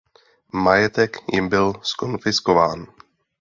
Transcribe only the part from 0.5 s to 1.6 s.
Majetek jim